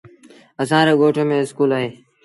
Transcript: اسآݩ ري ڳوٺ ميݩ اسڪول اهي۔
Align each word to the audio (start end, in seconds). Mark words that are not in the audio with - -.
اسآݩ 0.61 0.85
ري 0.87 0.93
ڳوٺ 0.99 1.15
ميݩ 1.27 1.41
اسڪول 1.43 1.71
اهي۔ 1.77 1.89